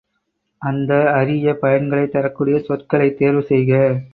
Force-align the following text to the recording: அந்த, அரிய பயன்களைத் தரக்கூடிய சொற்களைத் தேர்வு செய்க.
அந்த, 0.61 1.11
அரிய 1.11 1.53
பயன்களைத் 1.61 2.11
தரக்கூடிய 2.11 2.59
சொற்களைத் 2.59 3.17
தேர்வு 3.17 3.43
செய்க. 3.43 3.71